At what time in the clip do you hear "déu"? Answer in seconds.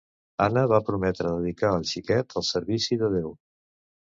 3.19-3.31